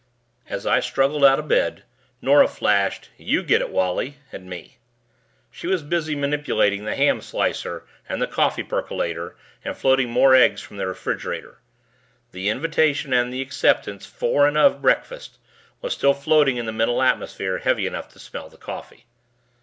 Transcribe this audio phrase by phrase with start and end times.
[0.49, 1.83] As I struggled out of bed,
[2.23, 4.79] Nora flashed, "You get it, Wally," at me.
[5.51, 10.59] She was busy manipulating the ham slicer and the coffee percolator and floating more eggs
[10.59, 11.59] from the refrigerator.
[12.31, 15.37] The invitation and the acceptance for and of breakfast
[15.83, 19.05] was still floating in the mental atmosphere heavy enough to smell the coffee.